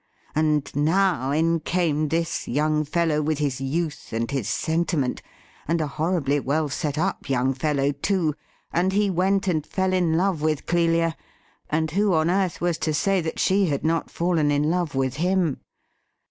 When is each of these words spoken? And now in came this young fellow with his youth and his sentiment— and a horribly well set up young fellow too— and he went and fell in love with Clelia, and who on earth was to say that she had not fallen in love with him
And 0.33 0.75
now 0.75 1.29
in 1.29 1.59
came 1.59 2.07
this 2.07 2.47
young 2.47 2.83
fellow 2.85 3.21
with 3.21 3.37
his 3.37 3.61
youth 3.61 4.11
and 4.11 4.31
his 4.31 4.49
sentiment— 4.49 5.21
and 5.67 5.79
a 5.79 5.85
horribly 5.85 6.39
well 6.39 6.69
set 6.69 6.97
up 6.97 7.29
young 7.29 7.53
fellow 7.53 7.91
too— 7.91 8.33
and 8.73 8.93
he 8.93 9.11
went 9.11 9.47
and 9.47 9.63
fell 9.63 9.93
in 9.93 10.17
love 10.17 10.41
with 10.41 10.65
Clelia, 10.65 11.15
and 11.69 11.91
who 11.91 12.15
on 12.15 12.31
earth 12.31 12.59
was 12.61 12.79
to 12.79 12.95
say 12.95 13.21
that 13.21 13.37
she 13.37 13.67
had 13.67 13.85
not 13.85 14.09
fallen 14.09 14.49
in 14.49 14.71
love 14.71 14.95
with 14.95 15.17
him 15.17 15.59